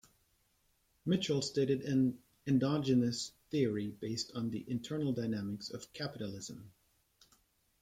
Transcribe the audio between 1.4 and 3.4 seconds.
stated an endogenous